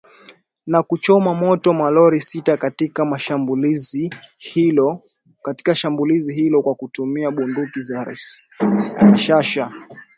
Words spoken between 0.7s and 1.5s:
na kuchoma